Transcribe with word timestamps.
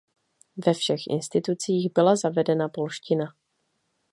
Ve 0.65 0.73
všech 0.73 0.99
institucích 1.07 1.91
byla 1.93 2.15
zavedena 2.15 2.69
polština. 2.69 3.25